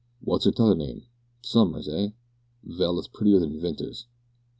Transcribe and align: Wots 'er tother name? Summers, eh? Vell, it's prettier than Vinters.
Wots 0.25 0.47
'er 0.47 0.51
tother 0.51 0.73
name? 0.73 1.03
Summers, 1.43 1.87
eh? 1.87 2.09
Vell, 2.63 2.97
it's 2.97 3.07
prettier 3.07 3.37
than 3.37 3.61
Vinters. 3.61 4.05